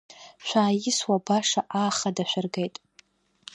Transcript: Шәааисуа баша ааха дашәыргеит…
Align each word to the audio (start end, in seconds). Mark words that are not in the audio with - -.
Шәааисуа 0.47 1.17
баша 1.25 1.61
ааха 1.81 2.09
дашәыргеит… 2.15 2.75